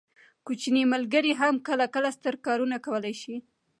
کوچني 0.45 0.83
ملګري 0.93 1.31
هم 1.41 1.55
کله 1.67 1.85
کله 1.95 2.09
ستر 2.17 2.33
کارونه 2.45 2.77
کولی 2.85 3.13
شي. 3.21 3.35